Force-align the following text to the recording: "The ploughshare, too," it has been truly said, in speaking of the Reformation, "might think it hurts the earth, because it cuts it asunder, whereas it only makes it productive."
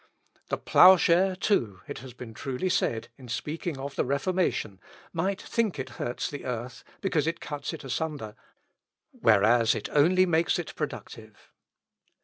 "The 0.49 0.57
ploughshare, 0.57 1.35
too," 1.35 1.81
it 1.87 1.99
has 1.99 2.13
been 2.15 2.33
truly 2.33 2.69
said, 2.69 3.09
in 3.19 3.27
speaking 3.27 3.77
of 3.77 3.95
the 3.95 4.03
Reformation, 4.03 4.79
"might 5.13 5.39
think 5.39 5.77
it 5.77 5.89
hurts 6.01 6.27
the 6.27 6.43
earth, 6.43 6.83
because 7.01 7.27
it 7.27 7.39
cuts 7.39 7.71
it 7.71 7.83
asunder, 7.83 8.35
whereas 9.11 9.75
it 9.75 9.89
only 9.91 10.25
makes 10.25 10.57
it 10.57 10.73
productive." 10.75 11.51